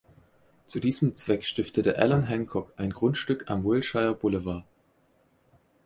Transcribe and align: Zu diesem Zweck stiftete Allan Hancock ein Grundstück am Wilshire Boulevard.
Zu 0.65 0.79
diesem 0.79 1.13
Zweck 1.13 1.45
stiftete 1.45 1.99
Allan 1.99 2.27
Hancock 2.27 2.73
ein 2.75 2.89
Grundstück 2.89 3.51
am 3.51 3.63
Wilshire 3.63 4.15
Boulevard. 4.15 4.65